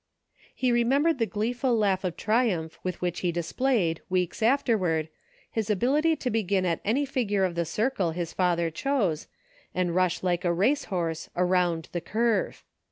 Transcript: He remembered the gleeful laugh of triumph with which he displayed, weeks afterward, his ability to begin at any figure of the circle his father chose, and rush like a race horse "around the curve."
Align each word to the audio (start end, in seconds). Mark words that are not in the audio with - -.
He 0.55 0.71
remembered 0.71 1.19
the 1.19 1.27
gleeful 1.27 1.77
laugh 1.77 2.03
of 2.03 2.17
triumph 2.17 2.79
with 2.81 2.99
which 3.01 3.19
he 3.19 3.31
displayed, 3.31 4.01
weeks 4.09 4.41
afterward, 4.41 5.09
his 5.51 5.69
ability 5.69 6.15
to 6.15 6.31
begin 6.31 6.65
at 6.65 6.79
any 6.83 7.05
figure 7.05 7.43
of 7.43 7.53
the 7.53 7.65
circle 7.65 8.09
his 8.09 8.33
father 8.33 8.71
chose, 8.71 9.27
and 9.75 9.93
rush 9.93 10.23
like 10.23 10.43
a 10.43 10.51
race 10.51 10.85
horse 10.85 11.29
"around 11.35 11.87
the 11.91 12.01
curve." 12.01 12.63